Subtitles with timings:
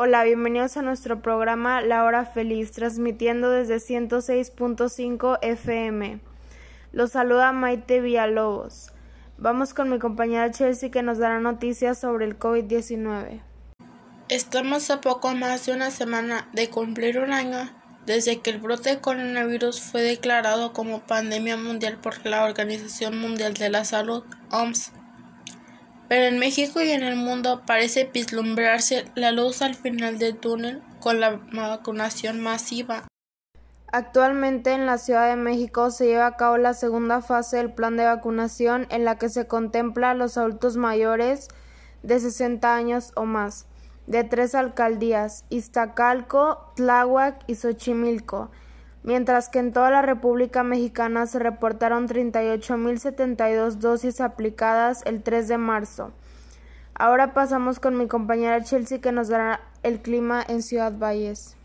[0.00, 6.20] Hola, bienvenidos a nuestro programa La Hora Feliz, transmitiendo desde 106.5 FM.
[6.92, 8.92] Los saluda Maite Villalobos.
[9.38, 13.40] Vamos con mi compañera Chelsea que nos dará noticias sobre el COVID-19.
[14.28, 17.68] Estamos a poco más de una semana de cumplir un año
[18.06, 23.54] desde que el brote de coronavirus fue declarado como pandemia mundial por la Organización Mundial
[23.54, 24.22] de la Salud,
[24.52, 24.92] OMS.
[26.08, 30.82] Pero en México y en el mundo parece vislumbrarse la luz al final del túnel
[31.00, 33.04] con la vacunación masiva.
[33.90, 37.96] Actualmente en la Ciudad de México se lleva a cabo la segunda fase del plan
[37.96, 41.48] de vacunación en la que se contempla a los adultos mayores
[42.02, 43.66] de 60 años o más,
[44.06, 48.50] de tres alcaldías, Iztacalco, Tláhuac y Xochimilco,
[49.08, 55.56] mientras que en toda la República Mexicana se reportaron 38.072 dosis aplicadas el 3 de
[55.56, 56.12] marzo.
[56.92, 61.56] Ahora pasamos con mi compañera Chelsea que nos dará el clima en Ciudad Valles.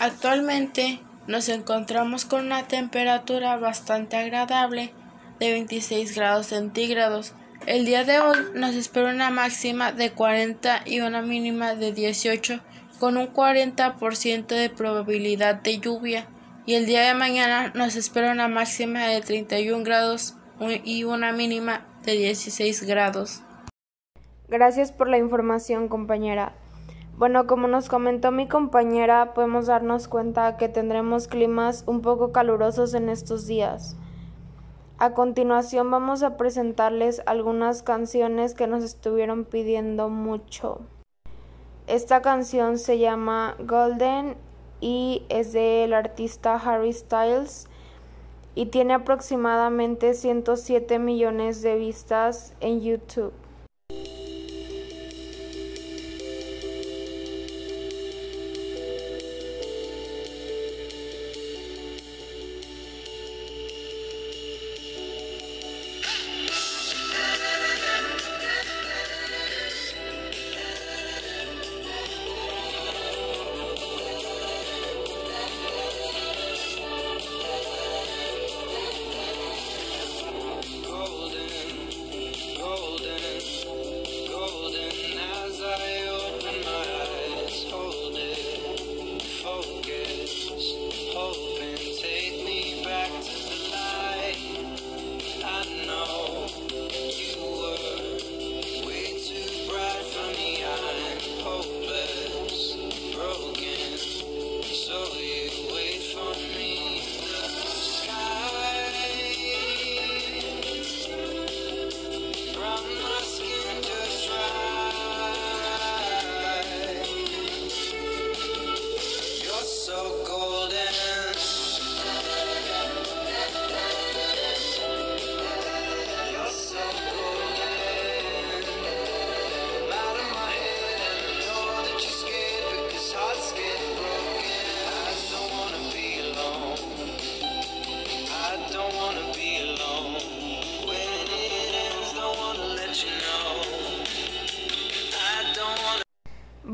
[0.00, 4.92] Actualmente nos encontramos con una temperatura bastante agradable
[5.38, 7.32] de 26 grados centígrados.
[7.66, 12.58] El día de hoy nos espera una máxima de 40 y una mínima de 18
[12.98, 16.26] con un 40% de probabilidad de lluvia
[16.68, 20.34] y el día de mañana nos espera una máxima de 31 grados
[20.84, 23.40] y una mínima de 16 grados.
[24.48, 26.52] Gracias por la información, compañera.
[27.16, 32.92] Bueno, como nos comentó mi compañera, podemos darnos cuenta que tendremos climas un poco calurosos
[32.92, 33.96] en estos días.
[34.98, 40.82] A continuación vamos a presentarles algunas canciones que nos estuvieron pidiendo mucho.
[41.86, 44.36] Esta canción se llama Golden
[44.80, 47.66] y es del artista Harry Styles
[48.54, 53.32] y tiene aproximadamente 107 millones de vistas en YouTube.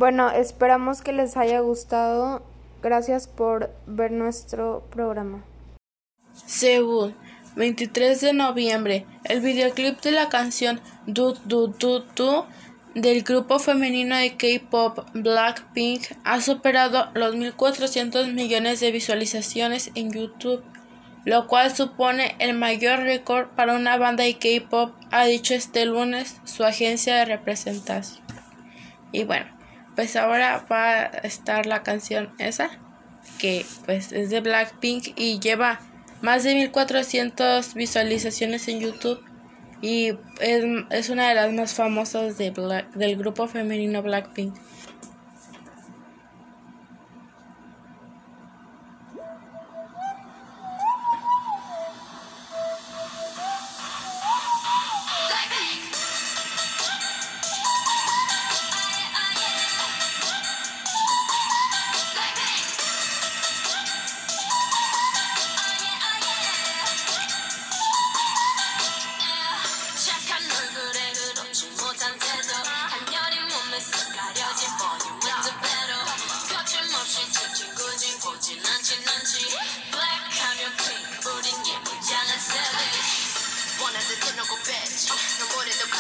[0.05, 2.43] Bueno, esperamos que les haya gustado.
[2.83, 5.43] Gracias por ver nuestro programa.
[6.35, 7.15] Seúl,
[7.57, 9.07] 23 de noviembre.
[9.25, 12.45] El videoclip de la canción Du Du Du Du
[12.95, 20.63] del grupo femenino de K-pop Blackpink ha superado los 1.400 millones de visualizaciones en YouTube,
[21.25, 26.43] lo cual supone el mayor récord para una banda de K-pop, ha dicho este lunes
[26.45, 28.23] su agencia de representación.
[29.11, 29.55] Y bueno,
[29.95, 32.71] pues ahora va a estar la canción esa,
[33.39, 35.81] que pues es de Blackpink y lleva
[36.23, 39.23] más de 1400 visualizaciones en YouTube
[39.83, 42.53] y es, una de las más famosas de
[42.95, 44.55] del grupo femenino Blackpink.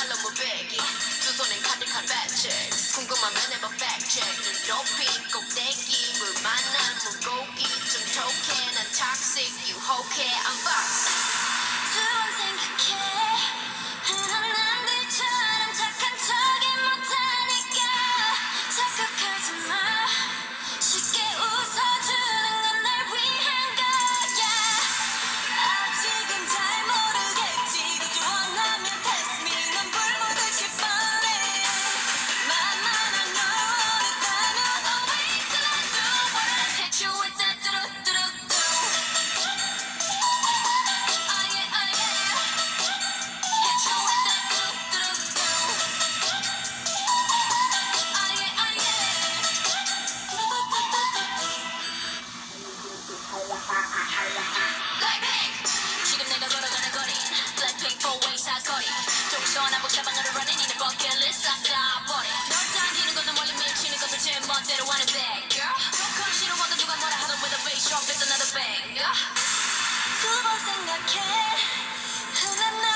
[0.04, 0.76] 칼럼 무배기.
[0.76, 6.18] 두 손엔 가득한 팩 체크 궁금하면 해봐 팩 체크 높이 꼭대기.
[6.18, 8.63] 물 만난 물고기 좀 톡해
[68.94, 69.02] 두
[70.44, 71.20] 번 생각해.
[72.34, 72.93] 흔한 날